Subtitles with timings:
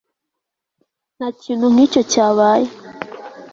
[1.15, 2.67] ntakintu nkicyo cyabaye